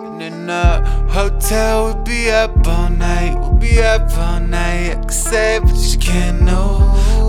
[0.00, 0.80] In the
[1.10, 3.34] hotel, we'll be up all night.
[3.34, 4.90] We'll be up all night.
[4.90, 6.78] I can say, but you can't know.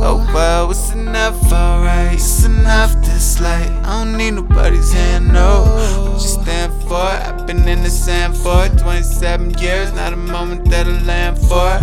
[0.02, 2.14] Oh well, it's enough, alright.
[2.14, 3.71] It's enough this light.
[3.84, 5.64] I don't need nobody's hand, no.
[6.11, 6.96] What you stand for?
[6.96, 9.92] I've been in the sand for 27 years.
[9.93, 11.79] Not a moment that I land for.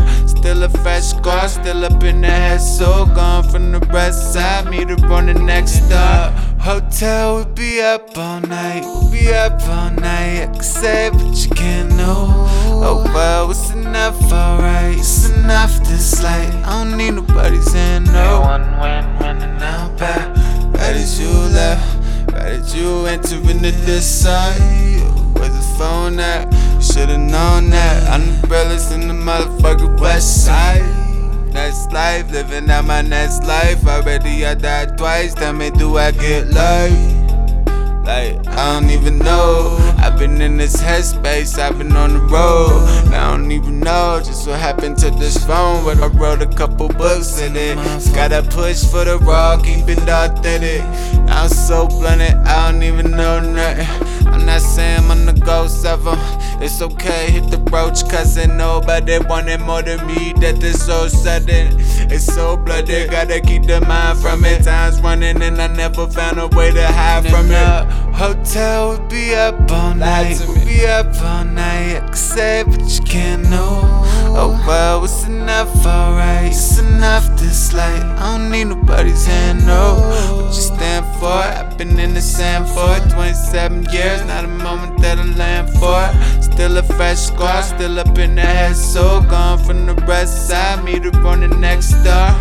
[0.46, 2.60] Still a fresh scar, still up in the head.
[2.60, 4.70] So gone from the west side.
[4.70, 6.32] Meet her on the next stop.
[6.60, 8.82] Hotel, we'll be up all night.
[8.82, 10.42] We'll be up all night.
[10.42, 12.46] I can say, but you can't know.
[12.86, 14.96] Oh well, it's enough, alright.
[14.96, 16.55] It's enough this light.
[16.64, 18.42] I don't need nobody's hand, no.
[18.42, 20.28] One win, winning Now back,
[20.77, 25.02] right as you left, right as you enter into this side.
[25.34, 26.55] Where's the phone at?
[26.80, 28.08] Should've known that.
[28.08, 28.45] I'm
[32.16, 33.86] life, living out my next life.
[33.86, 35.34] Already I died twice.
[35.34, 36.92] Tell me, do I get life?
[38.05, 39.77] Like, I don't even know.
[39.98, 42.86] I've been in this headspace, I've been on the road.
[43.12, 45.84] I don't even know just what happened to this phone.
[45.84, 47.77] But I wrote a couple books in it.
[48.14, 50.83] Gotta push for the raw, keep it authentic.
[51.28, 53.25] I'm so blunted, I don't even know
[56.67, 60.33] It's okay, hit the roach, cause ain't nobody wanted more than me.
[60.41, 61.77] That is so sudden.
[62.11, 64.64] It's so bloody, gotta keep the mind from it.
[64.64, 67.84] Time's running, and I never found a way to hide from it.
[68.17, 70.41] Hotel, we'll be up all night.
[70.64, 72.03] be up all night.
[72.03, 73.83] I say, but you can't know.
[74.34, 76.48] Oh well, it's enough, alright.
[76.48, 78.16] It's enough this light.
[81.78, 86.10] been in the sand for 27 years, not a moment that I land for.
[86.42, 90.83] Still a fresh squad, still up in the head, so gone from the west side.
[90.84, 92.34] Meet up on the next star.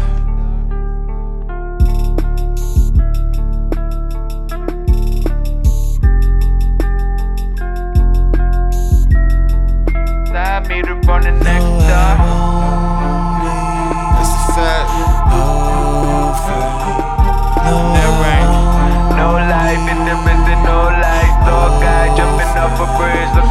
[10.69, 12.15] Meet up on the next door.
[14.15, 15.24] That's a fact.
[22.77, 23.44] for bridge.